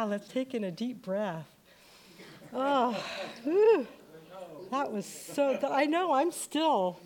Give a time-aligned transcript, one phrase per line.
[0.00, 1.48] Ah, let's take in a deep breath.
[2.54, 3.04] Oh,
[3.42, 3.84] whew,
[4.70, 7.00] that was so, I know, I'm still.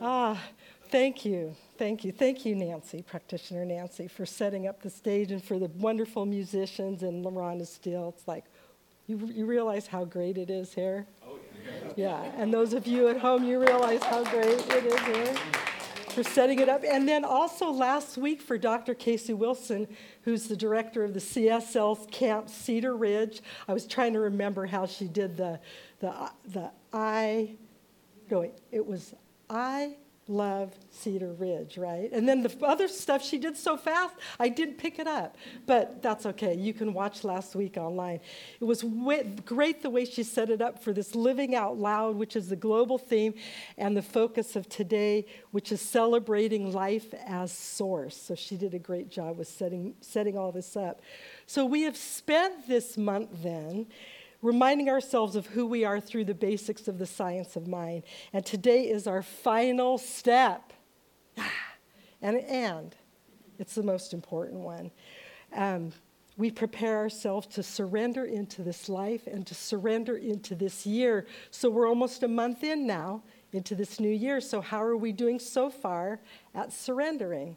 [0.00, 0.42] Ah,
[0.88, 5.44] thank you, thank you, thank you, Nancy, practitioner Nancy, for setting up the stage and
[5.44, 8.14] for the wonderful musicians and LaRhonda Steele.
[8.16, 8.46] It's like,
[9.06, 11.06] you, you realize how great it is here?
[11.26, 11.38] Oh,
[11.94, 12.22] yeah.
[12.22, 15.36] Yeah, and those of you at home, you realize how great it is here
[16.18, 16.82] for setting it up.
[16.82, 18.92] And then also last week for Dr.
[18.92, 19.86] Casey Wilson,
[20.22, 23.40] who's the director of the CSL Camp Cedar Ridge.
[23.68, 25.60] I was trying to remember how she did the,
[26.00, 27.54] the, the I,
[28.32, 29.14] no, it was
[29.48, 29.94] I
[30.28, 32.10] love Cedar Ridge, right?
[32.12, 35.36] And then the other stuff she did so fast, I didn't pick it up.
[35.66, 36.54] But that's okay.
[36.54, 38.20] You can watch last week online.
[38.60, 38.84] It was
[39.44, 42.56] great the way she set it up for this living out loud, which is the
[42.56, 43.34] global theme,
[43.76, 48.16] and the focus of today, which is celebrating life as source.
[48.16, 51.00] So she did a great job with setting, setting all this up.
[51.46, 53.86] So we have spent this month then
[54.42, 58.04] reminding ourselves of who we are through the basics of the science of mind.
[58.32, 60.72] And today is our final step.
[62.20, 62.96] And, and
[63.60, 64.90] it's the most important one.
[65.54, 65.92] Um,
[66.36, 71.26] we prepare ourselves to surrender into this life and to surrender into this year.
[71.50, 73.22] So we're almost a month in now
[73.52, 74.40] into this new year.
[74.40, 76.20] So, how are we doing so far
[76.54, 77.56] at surrendering?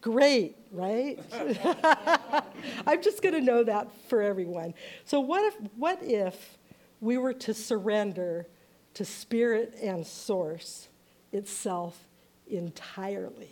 [0.00, 1.18] Great, right?
[2.86, 4.74] I'm just going to know that for everyone.
[5.04, 6.58] So, what if, what if
[7.00, 8.46] we were to surrender
[8.94, 10.88] to spirit and source
[11.32, 12.06] itself
[12.46, 13.50] entirely?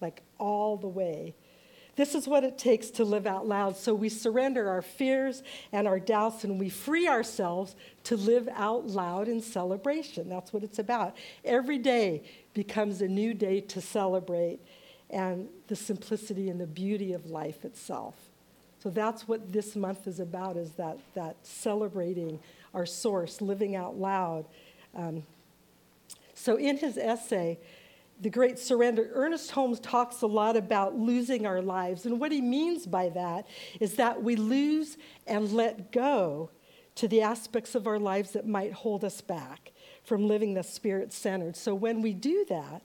[0.00, 1.34] Like all the way
[1.94, 3.76] this is what it takes to live out loud.
[3.76, 5.42] So we surrender our fears
[5.72, 10.28] and our doubts and we free ourselves to live out loud in celebration.
[10.28, 11.14] That's what it's about.
[11.44, 12.22] Every day
[12.54, 14.60] becomes a new day to celebrate
[15.10, 18.14] and the simplicity and the beauty of life itself.
[18.82, 22.40] So that's what this month is about is that, that celebrating
[22.74, 24.46] our source, living out loud.
[24.96, 25.24] Um,
[26.34, 27.58] so in his essay,
[28.22, 32.06] the great surrender, Ernest Holmes talks a lot about losing our lives.
[32.06, 33.48] And what he means by that
[33.80, 34.96] is that we lose
[35.26, 36.50] and let go
[36.94, 39.72] to the aspects of our lives that might hold us back
[40.04, 41.56] from living the spirit centered.
[41.56, 42.82] So when we do that,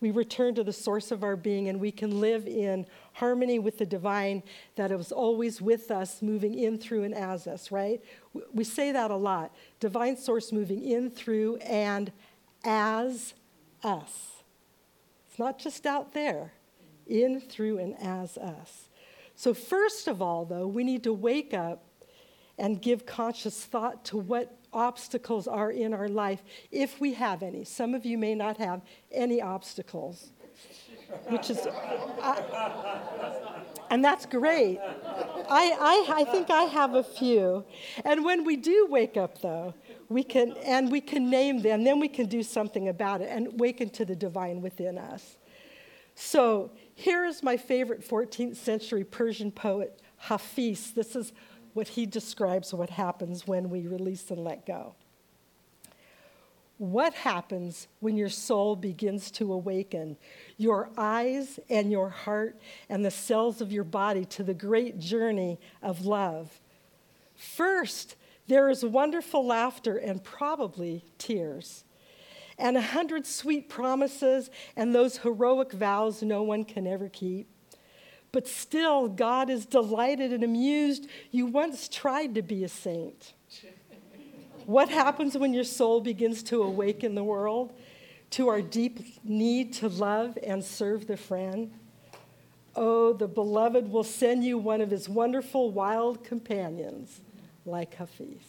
[0.00, 3.76] we return to the source of our being and we can live in harmony with
[3.76, 4.42] the divine
[4.76, 8.02] that is always with us, moving in, through, and as us, right?
[8.54, 9.54] We say that a lot.
[9.78, 12.10] Divine source moving in, through, and
[12.64, 13.34] as
[13.84, 14.29] us
[15.40, 16.52] not just out there,
[17.06, 18.88] in, through, and as us.
[19.34, 21.82] So, first of all, though, we need to wake up
[22.58, 27.64] and give conscious thought to what obstacles are in our life, if we have any.
[27.64, 30.30] Some of you may not have any obstacles,
[31.28, 31.66] which is,
[32.22, 34.78] I, and that's great.
[34.78, 37.64] I, I, I think I have a few.
[38.04, 39.72] And when we do wake up, though,
[40.10, 43.46] we can, and we can name them, then we can do something about it and
[43.46, 45.38] awaken to the divine within us.
[46.16, 50.90] So here is my favorite 14th century Persian poet, Hafiz.
[50.90, 51.32] This is
[51.74, 54.96] what he describes what happens when we release and let go.
[56.78, 60.16] What happens when your soul begins to awaken,
[60.56, 62.58] your eyes and your heart
[62.88, 66.60] and the cells of your body to the great journey of love?
[67.36, 68.16] First,
[68.50, 71.84] there is wonderful laughter and probably tears,
[72.58, 77.48] and a hundred sweet promises and those heroic vows no one can ever keep.
[78.32, 81.06] But still, God is delighted and amused.
[81.30, 83.34] You once tried to be a saint.
[84.66, 87.72] What happens when your soul begins to awaken the world
[88.32, 91.72] to our deep need to love and serve the friend?
[92.76, 97.20] Oh, the beloved will send you one of his wonderful wild companions,
[97.64, 98.42] like Hafiz.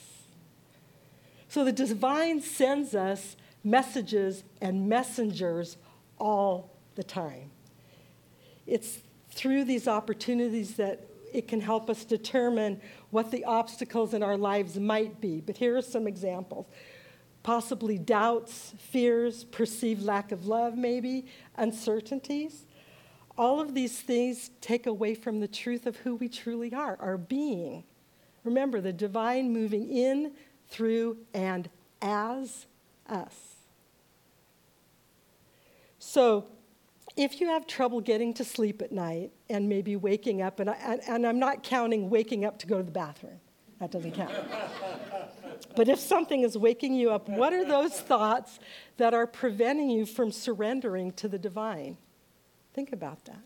[1.47, 5.77] So the divine sends us messages and messengers
[6.17, 7.51] all the time.
[8.65, 8.99] It's
[9.31, 14.79] through these opportunities that it can help us determine what the obstacles in our lives
[14.79, 15.41] might be.
[15.41, 16.67] But here are some examples
[17.43, 21.25] possibly doubts, fears, perceived lack of love, maybe,
[21.55, 22.67] uncertainties.
[23.35, 27.17] All of these things take away from the truth of who we truly are, our
[27.17, 27.83] being.
[28.43, 30.31] Remember, the divine moving in,
[30.67, 31.69] through, and
[32.01, 32.65] as
[33.07, 33.35] us.
[35.99, 36.47] So,
[37.15, 40.99] if you have trouble getting to sleep at night and maybe waking up, and, I,
[41.07, 43.39] and I'm not counting waking up to go to the bathroom,
[43.79, 44.33] that doesn't count.
[45.75, 48.59] but if something is waking you up, what are those thoughts
[48.97, 51.97] that are preventing you from surrendering to the divine?
[52.73, 53.43] Think about that.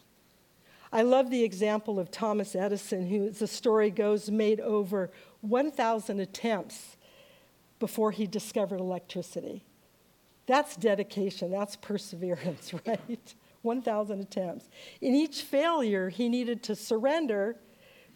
[0.92, 5.12] I love the example of Thomas Edison, who, as the story goes, made over
[5.42, 6.98] 1,000 attempts
[7.80, 9.64] before he discovered electricity.
[10.46, 13.36] That's dedication, that's perseverance, right?
[13.62, 14.70] 1,000 attempts.
[15.02, 17.58] In each failure, he needed to surrender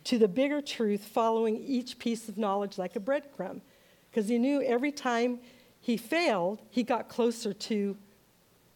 [0.06, 3.62] to the bigger truth following each piece of knowledge like a breadcrumb.
[4.10, 5.40] Because he knew every time
[5.82, 7.98] he failed, he got closer to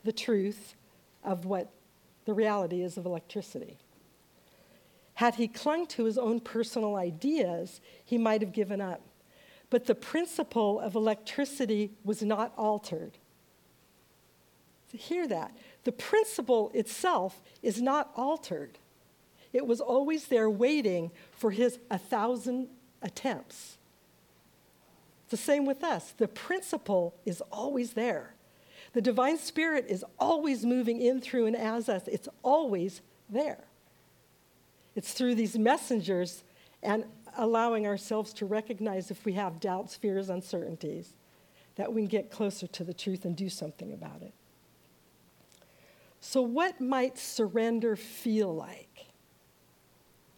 [0.04, 0.76] the truth
[1.24, 1.72] of what
[2.26, 3.78] the reality is of electricity.
[5.16, 9.02] Had he clung to his own personal ideas, he might have given up.
[9.70, 13.18] But the principle of electricity was not altered.
[14.92, 15.56] Hear that.
[15.84, 18.78] The principle itself is not altered.
[19.52, 22.68] It was always there waiting for his a thousand
[23.02, 23.78] attempts.
[25.24, 26.14] It's the same with us.
[26.18, 28.36] The principle is always there.
[28.94, 32.08] The divine spirit is always moving in through and as us.
[32.08, 33.66] It's always there.
[34.96, 36.44] It's through these messengers
[36.82, 37.06] and
[37.38, 41.14] allowing ourselves to recognize if we have doubts, fears, uncertainties,
[41.76, 44.34] that we can get closer to the truth and do something about it.
[46.20, 49.08] So, what might surrender feel like?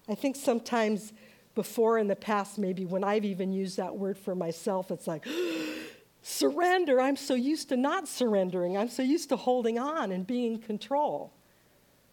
[0.08, 1.14] I think sometimes
[1.56, 5.26] before in the past, maybe when I've even used that word for myself, it's like,
[6.22, 7.00] surrender.
[7.00, 8.78] I'm so used to not surrendering.
[8.78, 11.34] I'm so used to holding on and being in control.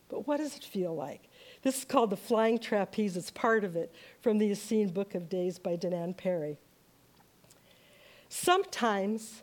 [0.09, 1.29] But what does it feel like?
[1.62, 3.17] This is called the flying trapeze.
[3.17, 6.59] It's part of it from the Essene Book of Days by Danaan Parry.
[8.29, 9.43] Sometimes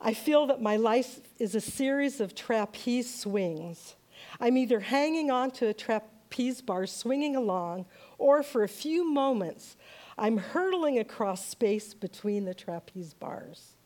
[0.00, 3.96] I feel that my life is a series of trapeze swings.
[4.38, 7.86] I'm either hanging on to a trapeze bar, swinging along,
[8.18, 9.76] or for a few moments,
[10.16, 13.76] I'm hurtling across space between the trapeze bars.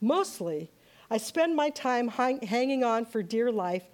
[0.00, 0.70] Mostly,
[1.10, 3.84] I spend my time hang- hanging on for dear life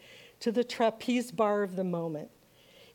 [0.40, 2.30] to the trapeze bar of the moment.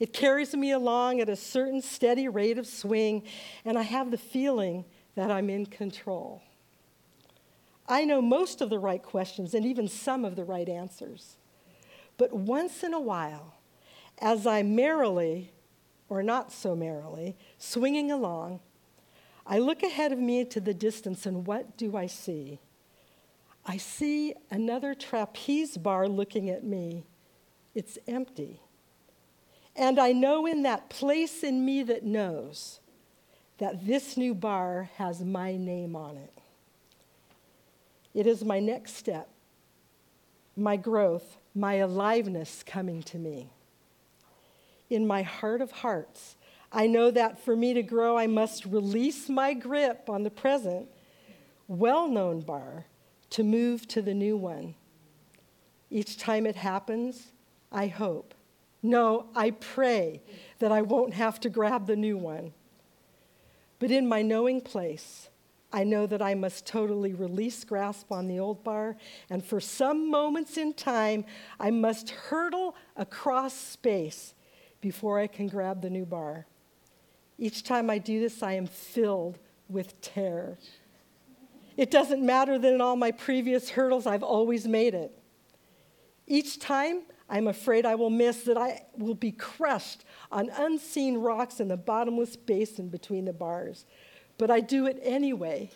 [0.01, 3.21] It carries me along at a certain steady rate of swing,
[3.63, 4.83] and I have the feeling
[5.13, 6.41] that I'm in control.
[7.87, 11.37] I know most of the right questions and even some of the right answers.
[12.17, 13.53] But once in a while,
[14.17, 15.51] as I merrily,
[16.09, 18.59] or not so merrily, swinging along,
[19.45, 22.57] I look ahead of me to the distance, and what do I see?
[23.67, 27.03] I see another trapeze bar looking at me.
[27.75, 28.61] It's empty.
[29.75, 32.79] And I know in that place in me that knows
[33.57, 36.33] that this new bar has my name on it.
[38.13, 39.29] It is my next step,
[40.57, 43.49] my growth, my aliveness coming to me.
[44.89, 46.35] In my heart of hearts,
[46.71, 50.89] I know that for me to grow, I must release my grip on the present,
[51.67, 52.85] well known bar
[53.31, 54.75] to move to the new one.
[55.89, 57.31] Each time it happens,
[57.71, 58.33] I hope.
[58.83, 60.21] No, I pray
[60.59, 62.53] that I won't have to grab the new one.
[63.79, 65.29] But in my knowing place,
[65.73, 68.97] I know that I must totally release grasp on the old bar,
[69.29, 71.25] and for some moments in time,
[71.59, 74.33] I must hurtle across space
[74.81, 76.45] before I can grab the new bar.
[77.37, 80.57] Each time I do this, I am filled with terror.
[81.77, 85.17] It doesn't matter that in all my previous hurdles, I've always made it.
[86.27, 91.59] Each time, I'm afraid I will miss, that I will be crushed on unseen rocks
[91.59, 93.85] in the bottomless basin between the bars
[94.41, 95.69] but I do it anyway.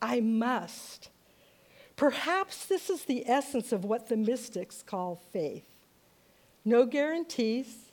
[0.00, 1.08] I must.
[1.96, 5.66] Perhaps this is the essence of what the mystics call faith
[6.64, 7.90] no guarantees,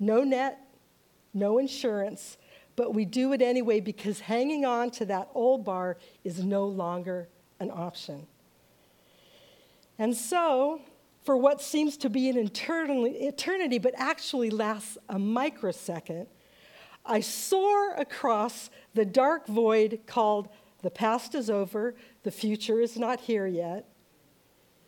[0.00, 0.58] no net,
[1.32, 2.36] no insurance,
[2.74, 7.28] but we do it anyway because hanging on to that old bar is no longer
[7.60, 8.26] an option.
[10.00, 10.80] And so,
[11.22, 16.26] for what seems to be an eternity, but actually lasts a microsecond,
[17.04, 20.48] I soar across the dark void called
[20.82, 23.86] the past is over, the future is not here yet.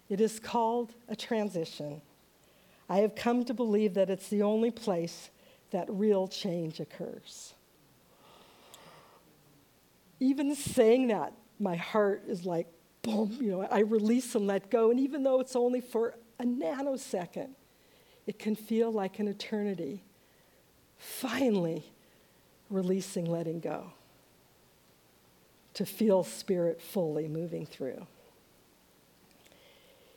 [0.09, 2.01] It is called a transition.
[2.89, 5.31] I have come to believe that it's the only place
[5.71, 7.55] that real change occurs.
[10.21, 12.67] Even saying that, my heart is like,
[13.03, 14.91] boom, you know, I release and let go.
[14.91, 17.51] And even though it's only for a nanosecond,
[18.27, 20.03] it can feel like an eternity.
[20.99, 21.85] Finally,
[22.69, 23.93] releasing, letting go,
[25.75, 28.07] to feel spirit fully moving through.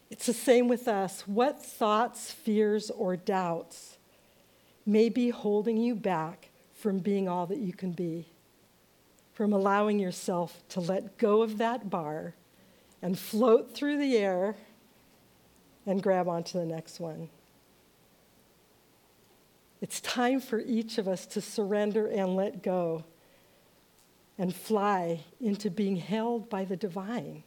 [0.10, 1.28] It's the same with us.
[1.28, 3.98] What thoughts, fears, or doubts
[4.86, 8.28] may be holding you back from being all that you can be?
[9.34, 12.34] From allowing yourself to let go of that bar
[13.02, 14.56] and float through the air
[15.86, 17.30] and grab onto the next one.
[19.82, 23.04] It's time for each of us to surrender and let go
[24.38, 27.44] and fly into being held by the divine.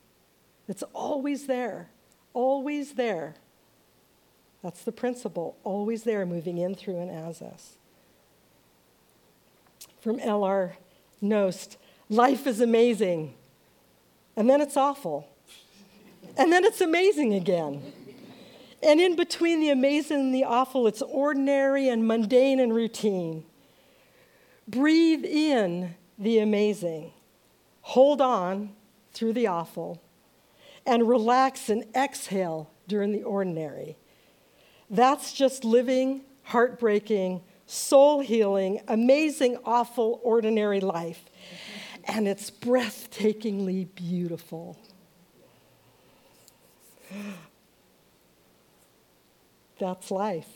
[0.68, 1.88] It's always there,
[2.34, 3.34] always there.
[4.62, 7.76] That's the principle, always there, moving in, through, and as us.
[10.00, 10.76] From L.R.
[11.22, 11.76] Knost
[12.08, 13.34] life is amazing,
[14.36, 15.28] and then it's awful,
[16.36, 17.92] and then it's amazing again.
[18.82, 23.44] And in between the amazing and the awful, it's ordinary and mundane and routine.
[24.68, 27.12] Breathe in the amazing,
[27.80, 28.70] hold on
[29.12, 30.00] through the awful,
[30.86, 33.96] and relax and exhale during the ordinary.
[34.90, 41.24] That's just living, heartbreaking, soul healing, amazing, awful, ordinary life.
[42.04, 44.78] And it's breathtakingly beautiful.
[49.78, 50.48] That's life.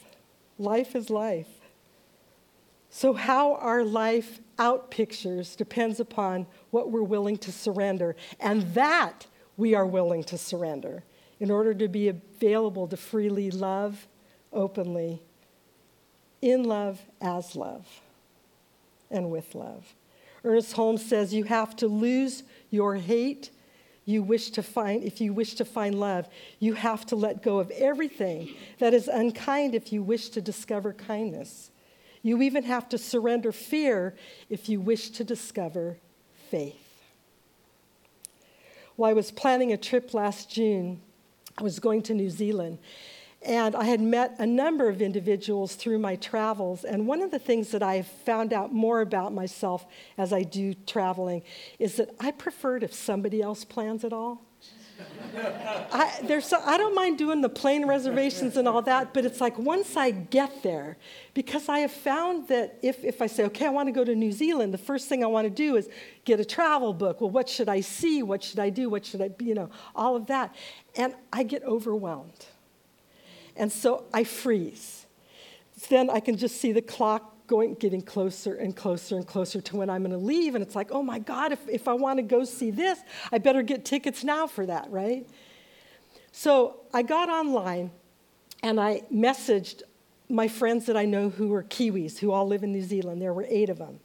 [0.58, 1.48] Life is life.
[2.90, 8.16] So, how our life outpictures depends upon what we're willing to surrender.
[8.38, 9.26] And that
[9.56, 11.04] we are willing to surrender
[11.40, 14.06] in order to be available to freely love
[14.52, 15.22] openly,
[16.40, 17.86] in love, as love,
[19.10, 19.94] and with love.
[20.44, 23.50] Ernest Holmes says you have to lose your hate
[24.04, 26.28] you wish to find, if you wish to find love,
[26.58, 30.92] you have to let go of everything that is unkind if you wish to discover
[30.92, 31.70] kindness.
[32.22, 34.14] You even have to surrender fear
[34.48, 35.98] if you wish to discover
[36.50, 36.76] faith.
[38.96, 41.00] Well, I was planning a trip last June.
[41.58, 42.78] I was going to New Zealand,
[43.44, 46.84] and I had met a number of individuals through my travels.
[46.84, 50.74] And one of the things that I've found out more about myself as I do
[50.74, 51.42] traveling
[51.78, 54.42] is that I prefer it if somebody else plans it all.
[55.92, 59.40] I, there's so, I don't mind doing the plane reservations and all that, but it's
[59.40, 60.96] like once I get there,
[61.34, 64.14] because I have found that if, if I say, okay, I want to go to
[64.14, 65.88] New Zealand, the first thing I want to do is
[66.24, 67.20] get a travel book.
[67.20, 68.22] Well, what should I see?
[68.22, 68.88] What should I do?
[68.88, 70.54] What should I, you know, all of that.
[70.96, 72.46] And I get overwhelmed.
[73.56, 75.06] And so I freeze.
[75.88, 79.76] Then I can just see the clock going, getting closer and closer and closer to
[79.76, 80.54] when I'm going to leave.
[80.54, 82.98] And it's like, oh my God, if, if I want to go see this,
[83.30, 85.28] I better get tickets now for that, right?
[86.30, 87.90] So I got online
[88.62, 89.82] and I messaged
[90.28, 93.20] my friends that I know who are Kiwis, who all live in New Zealand.
[93.20, 94.00] There were eight of them.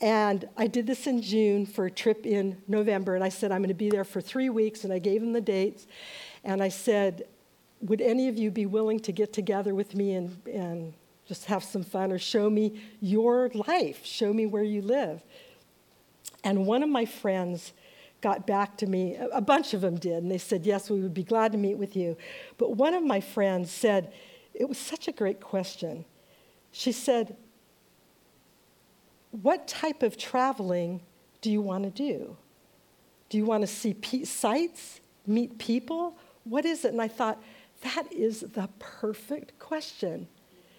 [0.00, 3.14] And I did this in June for a trip in November.
[3.14, 4.84] And I said, I'm going to be there for three weeks.
[4.84, 5.86] And I gave them the dates.
[6.44, 7.24] And I said,
[7.84, 10.94] would any of you be willing to get together with me and, and
[11.26, 15.22] just have some fun or show me your life, show me where you live?
[16.42, 17.72] And one of my friends
[18.20, 21.12] got back to me, a bunch of them did, and they said, Yes, we would
[21.12, 22.16] be glad to meet with you.
[22.56, 24.12] But one of my friends said,
[24.54, 26.06] It was such a great question.
[26.72, 27.36] She said,
[29.30, 31.02] What type of traveling
[31.42, 32.36] do you want to do?
[33.28, 36.16] Do you want to see sights, meet people?
[36.44, 36.92] What is it?
[36.92, 37.42] And I thought,
[37.84, 40.26] that is the perfect question.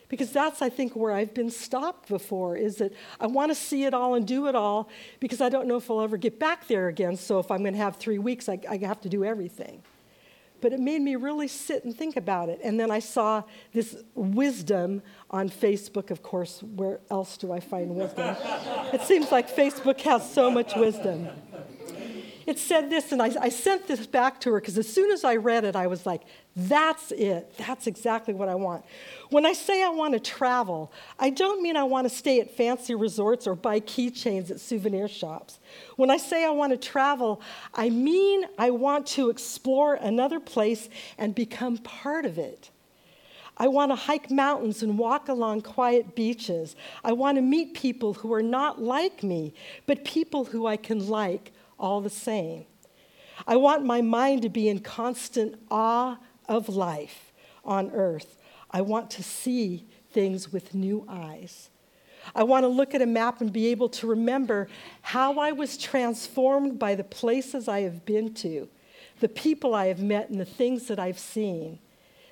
[0.08, 3.86] Because that's, I think, where I've been stopped before is that I want to see
[3.86, 6.68] it all and do it all because I don't know if I'll ever get back
[6.68, 7.16] there again.
[7.18, 9.82] So if I'm going to have three weeks, I, I have to do everything.
[10.62, 12.60] But it made me really sit and think about it.
[12.64, 13.44] And then I saw
[13.74, 16.12] this wisdom on Facebook.
[16.12, 18.36] Of course, where else do I find wisdom?
[18.94, 21.28] it seems like Facebook has so much wisdom.
[22.46, 25.24] It said this, and I, I sent this back to her because as soon as
[25.24, 26.22] I read it, I was like,
[26.56, 27.58] that's it.
[27.58, 28.86] That's exactly what I want.
[29.30, 32.56] When I say I want to travel, I don't mean I want to stay at
[32.56, 35.60] fancy resorts or buy keychains at souvenir shops.
[35.96, 37.42] When I say I want to travel,
[37.74, 40.88] I mean I want to explore another place
[41.18, 42.70] and become part of it.
[43.58, 46.76] I want to hike mountains and walk along quiet beaches.
[47.04, 49.54] I want to meet people who are not like me,
[49.88, 52.66] but people who I can like all the same.
[53.48, 56.18] I want my mind to be in constant awe
[56.48, 58.38] of life on earth.
[58.72, 61.70] I want to see things with new eyes.
[62.34, 64.68] I want to look at a map and be able to remember
[65.02, 68.68] how I was transformed by the places I have been to,
[69.20, 71.80] the people I have met, and the things that I've seen.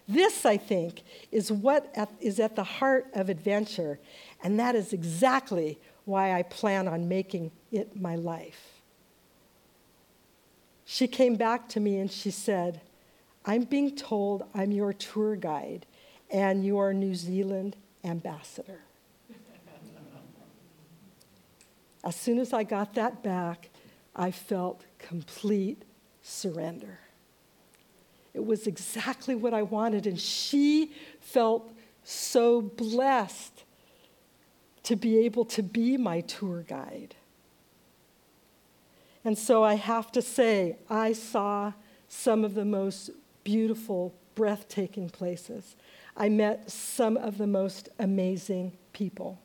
[0.07, 3.99] This, I think, is what is at the heart of adventure,
[4.43, 8.72] and that is exactly why I plan on making it my life.
[10.93, 12.79] She came back to me and she said,
[13.47, 15.87] I'm being told I'm your tour guide
[16.29, 18.81] and you your New Zealand ambassador.
[22.03, 23.71] as soon as I got that back,
[24.15, 25.81] I felt complete
[26.21, 26.99] surrender.
[28.35, 31.73] It was exactly what I wanted, and she felt
[32.03, 33.63] so blessed
[34.83, 37.15] to be able to be my tour guide.
[39.25, 41.73] And so I have to say, I saw
[42.07, 43.09] some of the most
[43.43, 45.75] beautiful, breathtaking places.
[46.15, 49.39] I met some of the most amazing people.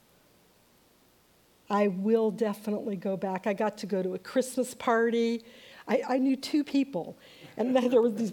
[1.70, 3.46] I will definitely go back.
[3.46, 5.44] I got to go to a Christmas party.
[5.86, 7.16] I, I knew two people,
[7.56, 8.32] and there were these,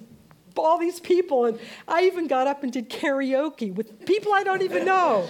[0.57, 4.61] all these people, and I even got up and did karaoke with people I don't
[4.61, 5.27] even know.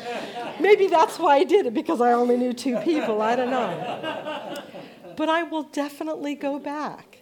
[0.60, 3.22] Maybe that's why I did it, because I only knew two people.
[3.22, 4.64] I don't know.
[5.16, 7.20] But I will definitely go back.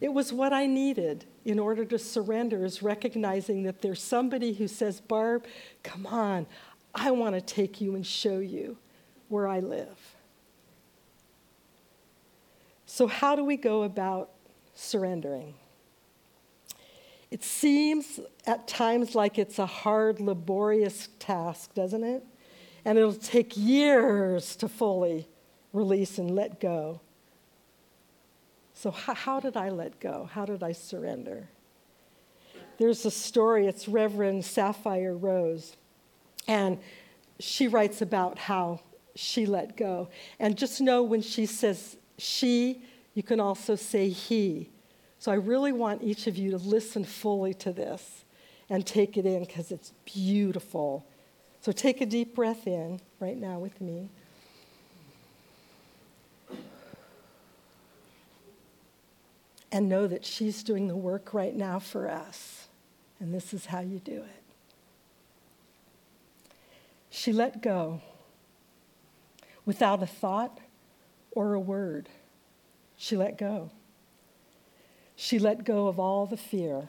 [0.00, 4.68] It was what I needed in order to surrender, is recognizing that there's somebody who
[4.68, 5.46] says, Barb,
[5.82, 6.46] come on,
[6.94, 8.76] I want to take you and show you
[9.28, 10.16] where I live.
[12.86, 14.30] So, how do we go about
[14.74, 15.54] surrendering?
[17.30, 22.24] It seems at times like it's a hard, laborious task, doesn't it?
[22.84, 25.28] And it'll take years to fully
[25.72, 27.00] release and let go.
[28.80, 30.30] So, how, how did I let go?
[30.32, 31.50] How did I surrender?
[32.78, 35.76] There's a story, it's Reverend Sapphire Rose,
[36.48, 36.78] and
[37.38, 38.80] she writes about how
[39.14, 40.08] she let go.
[40.38, 42.80] And just know when she says she,
[43.12, 44.70] you can also say he.
[45.18, 48.24] So I really want each of you to listen fully to this
[48.70, 51.04] and take it in because it's beautiful.
[51.60, 54.08] So take a deep breath in right now with me.
[59.72, 62.68] And know that she's doing the work right now for us.
[63.18, 64.42] And this is how you do it.
[67.10, 68.00] She let go
[69.64, 70.58] without a thought
[71.32, 72.08] or a word.
[72.96, 73.70] She let go.
[75.16, 76.88] She let go of all the fear.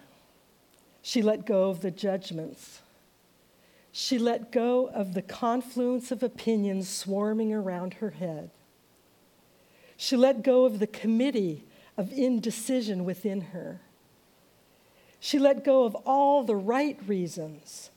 [1.01, 2.81] She let go of the judgments.
[3.91, 8.51] She let go of the confluence of opinions swarming around her head.
[9.97, 11.65] She let go of the committee
[11.97, 13.81] of indecision within her.
[15.19, 17.91] She let go of all the right reasons,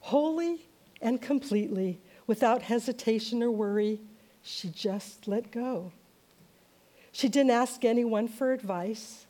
[0.00, 0.66] wholly
[1.00, 4.00] and completely, without hesitation or worry.
[4.42, 5.92] She just let go.
[7.12, 9.26] She didn't ask anyone for advice.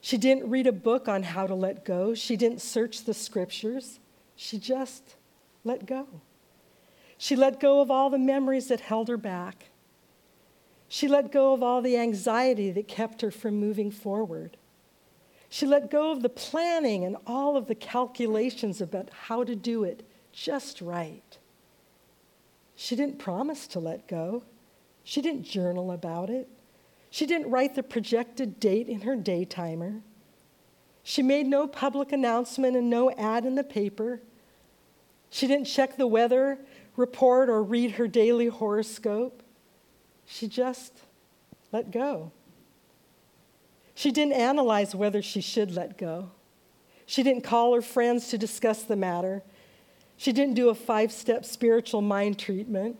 [0.00, 2.14] She didn't read a book on how to let go.
[2.14, 3.98] She didn't search the scriptures.
[4.36, 5.16] She just
[5.64, 6.06] let go.
[7.18, 9.66] She let go of all the memories that held her back.
[10.92, 14.56] She let go of all the anxiety that kept her from moving forward.
[15.48, 19.84] She let go of the planning and all of the calculations about how to do
[19.84, 21.38] it just right.
[22.74, 24.42] She didn't promise to let go.
[25.04, 26.48] She didn't journal about it.
[27.08, 30.00] She didn't write the projected date in her day timer.
[31.04, 34.22] She made no public announcement and no ad in the paper.
[35.30, 36.58] She didn't check the weather
[36.96, 39.44] report or read her daily horoscope.
[40.32, 40.92] She just
[41.72, 42.30] let go.
[43.94, 46.30] She didn't analyze whether she should let go.
[47.04, 49.42] She didn't call her friends to discuss the matter.
[50.16, 52.96] She didn't do a five step spiritual mind treatment.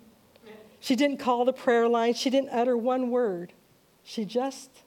[0.80, 2.14] She didn't call the prayer line.
[2.14, 3.52] She didn't utter one word.
[4.02, 4.82] She just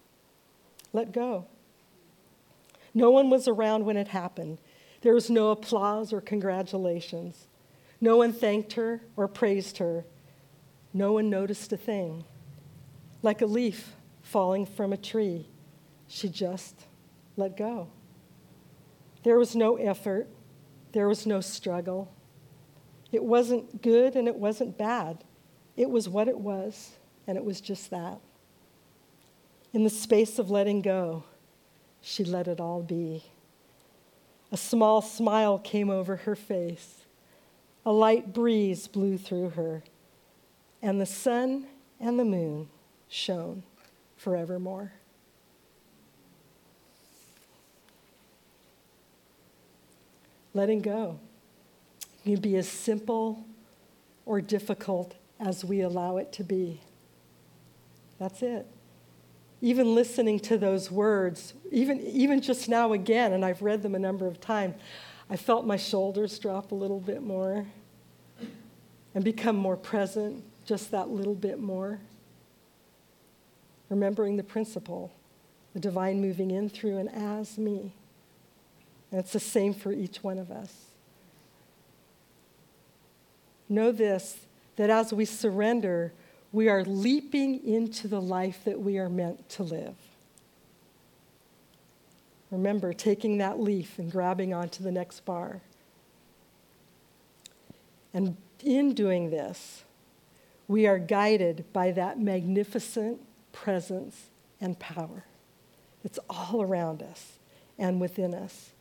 [0.92, 1.46] let go.
[2.94, 4.58] No one was around when it happened.
[5.02, 7.48] There was no applause or congratulations.
[8.02, 10.04] No one thanked her or praised her.
[10.94, 12.26] No one noticed a thing
[13.24, 15.48] like a leaf falling from a tree.
[16.08, 16.86] she just
[17.38, 17.88] let go.
[19.24, 20.28] There was no effort,
[20.92, 22.14] there was no struggle.
[23.12, 25.24] It wasn't good and it wasn't bad.
[25.76, 26.92] It was what it was,
[27.26, 28.20] and it was just that.
[29.72, 31.24] In the space of letting go,
[32.02, 33.24] she let it all be.
[34.52, 37.06] A small smile came over her face.
[37.86, 39.84] A light breeze blew through her,
[40.82, 41.66] and the sun
[42.00, 42.70] and the moon
[43.14, 43.62] shone
[44.18, 44.92] forevermore.
[50.56, 51.20] Letting go
[52.24, 53.46] can be as simple
[54.26, 56.82] or difficult as we allow it to be.
[58.20, 58.66] That's it.
[59.62, 64.00] Even listening to those words, even, even just now again, and I've read them a
[64.00, 64.76] number of times,
[65.30, 67.66] I felt my shoulders drop a little bit more
[69.14, 72.00] and become more present, just that little bit more.
[73.94, 75.12] Remembering the principle,
[75.76, 77.94] the divine moving in, through, and as me.
[79.12, 80.74] And it's the same for each one of us.
[83.70, 86.12] Know this that as we surrender,
[86.52, 89.94] we are leaping into the life that we are meant to live.
[92.50, 95.62] Remember taking that leaf and grabbing onto the next bar.
[98.12, 99.84] And in doing this,
[100.68, 103.22] we are guided by that magnificent
[103.54, 104.28] presence
[104.60, 105.24] and power.
[106.04, 107.40] It's all around us
[107.78, 108.72] and within us.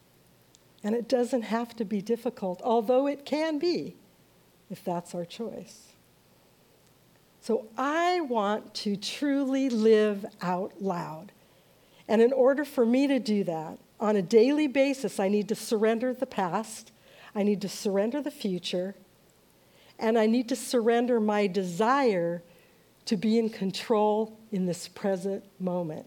[0.82, 3.94] And it doesn't have to be difficult, although it can be
[4.68, 5.92] if that's our choice.
[7.40, 11.32] So I want to truly live out loud.
[12.08, 15.54] And in order for me to do that, on a daily basis, I need to
[15.54, 16.90] surrender the past,
[17.34, 18.96] I need to surrender the future,
[19.98, 22.42] and I need to surrender my desire
[23.06, 26.06] to be in control in this present moment.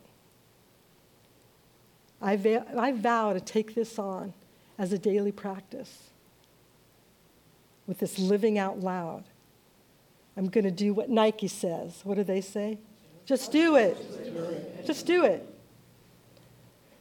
[2.21, 4.33] I, va- I vow to take this on
[4.77, 6.09] as a daily practice
[7.87, 9.25] with this living out loud.
[10.37, 12.01] I'm going to do what Nike says.
[12.03, 12.77] What do they say?
[13.25, 14.85] Just do it.
[14.85, 15.47] Just do it.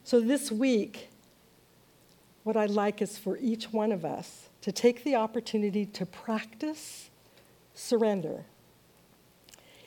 [0.05, 1.09] So this week,
[2.43, 7.11] what I'd like is for each one of us to take the opportunity to practice
[7.75, 8.45] surrender.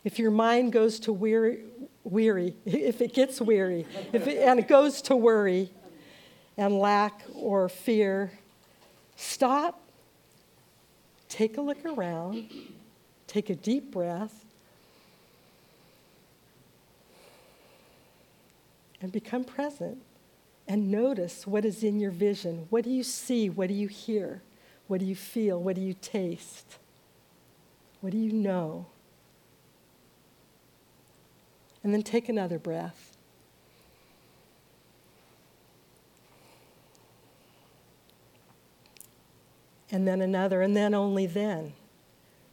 [0.07, 1.65] If your mind goes to weary,
[2.05, 5.69] weary if it gets weary, if it, and it goes to worry
[6.55, 8.31] and lack or fear,
[9.17, 9.81] stop,
[11.27, 12.47] take a look around,
[13.27, 14.45] take a deep breath,
[19.01, 19.97] and become present
[20.69, 22.67] and notice what is in your vision.
[22.69, 23.49] What do you see?
[23.49, 24.41] What do you hear?
[24.87, 25.61] What do you feel?
[25.61, 26.77] What do you taste?
[27.99, 28.85] What do you know?
[31.87, 33.15] And then take another breath.
[39.89, 41.71] And then another, and then only then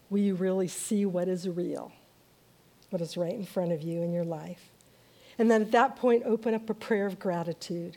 [0.08, 1.90] will you really see what is real,
[2.90, 4.70] what is right in front of you in your life.
[5.36, 7.96] And then at that point, open up a prayer of gratitude.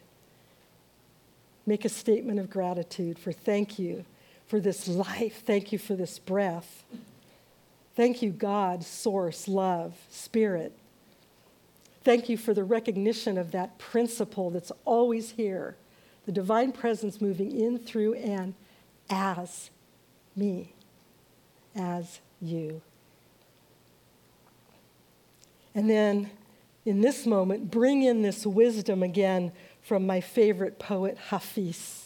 [1.67, 4.05] Make a statement of gratitude for thank you
[4.47, 5.43] for this life.
[5.45, 6.83] Thank you for this breath.
[7.95, 10.75] Thank you, God, source, love, spirit.
[12.07, 15.75] Thank you for the recognition of that principle that's always here
[16.25, 18.53] the divine presence moving in, through, and
[19.09, 19.71] as
[20.33, 20.73] me,
[21.75, 22.81] as you.
[25.75, 26.31] And then
[26.85, 32.05] in this moment, bring in this wisdom again from my favorite poet, Hafiz.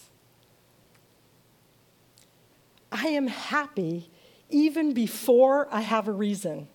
[2.92, 4.10] I am happy
[4.50, 6.70] even before I have a reason.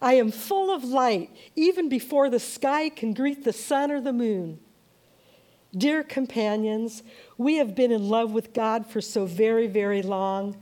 [0.00, 4.12] I am full of light even before the sky can greet the sun or the
[4.12, 4.60] moon.
[5.76, 7.02] Dear companions,
[7.36, 10.56] we have been in love with God for so very, very long.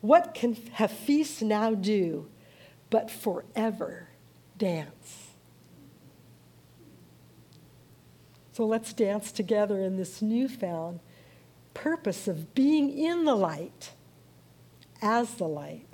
[0.00, 2.28] What can Hafiz now do
[2.90, 4.08] but forever
[4.56, 5.28] dance?
[8.52, 11.00] So let's dance together in this newfound
[11.74, 13.92] purpose of being in the light,
[15.00, 15.86] as the light,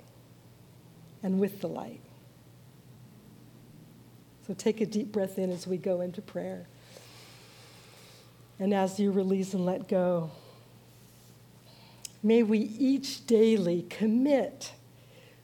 [1.21, 2.04] and with the light.
[4.45, 6.67] So take a deep breath in as we go into prayer.
[8.59, 10.29] And as you release and let go,
[12.21, 14.73] may we each daily commit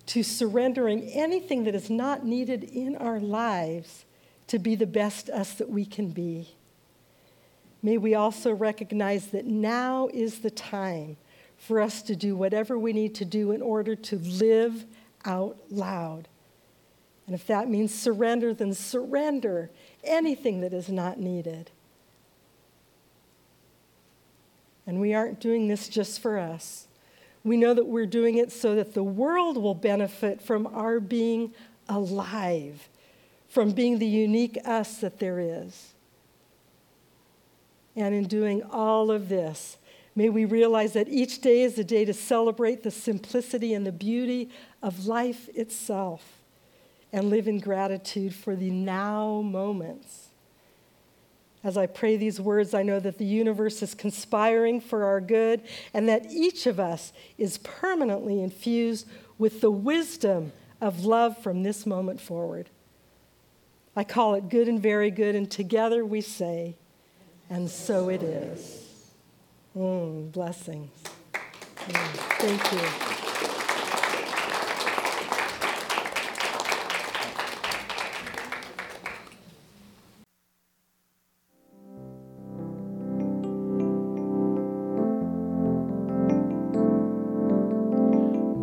[0.08, 4.06] to surrendering anything that is not needed in our lives
[4.48, 6.50] to be the best us that we can be.
[7.82, 11.18] May we also recognize that now is the time
[11.58, 14.86] for us to do whatever we need to do in order to live
[15.26, 16.28] out loud
[17.28, 19.70] And if that means surrender, then surrender
[20.04, 21.72] anything that is not needed.
[24.88, 26.88] And we aren't doing this just for us.
[27.44, 31.54] We know that we're doing it so that the world will benefit from our being
[31.88, 32.90] alive,
[33.50, 35.94] from being the unique us that there is.
[37.96, 39.78] And in doing all of this,
[40.16, 43.92] may we realize that each day is a day to celebrate the simplicity and the
[43.92, 44.50] beauty
[44.82, 46.41] of life itself
[47.14, 50.30] and live in gratitude for the now moments.
[51.64, 55.62] As I pray these words, I know that the universe is conspiring for our good
[55.94, 61.86] and that each of us is permanently infused with the wisdom of love from this
[61.86, 62.70] moment forward.
[63.96, 66.76] I call it good and very good, and together we say,
[67.50, 68.88] and so it is.
[69.78, 70.90] Mm, blessings.
[71.34, 72.08] Mm,
[72.40, 73.31] thank you.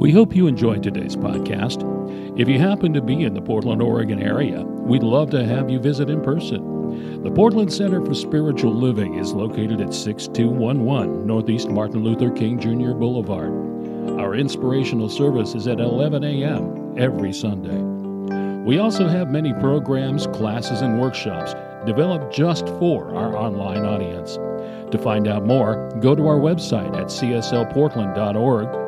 [0.08, 1.84] We hope you enjoyed today's podcast.
[2.40, 5.78] If you happen to be in the Portland, Oregon area, we'd love to have you
[5.78, 7.22] visit in person.
[7.22, 12.94] The Portland Center for Spiritual Living is located at 6211 Northeast Martin Luther King Jr.
[12.94, 13.50] Boulevard.
[14.18, 16.94] Our inspirational service is at 11 a.m.
[16.96, 17.82] every Sunday.
[18.64, 21.52] We also have many programs, classes, and workshops
[21.84, 24.36] developed just for our online audience.
[24.90, 28.87] To find out more, go to our website at cslportland.org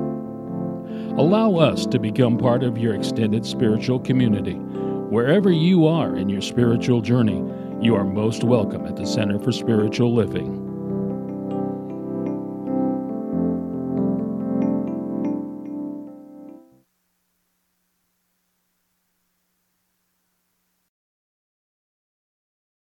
[1.17, 4.53] Allow us to become part of your extended spiritual community.
[4.53, 7.43] Wherever you are in your spiritual journey,
[7.81, 10.60] you are most welcome at the Center for Spiritual Living.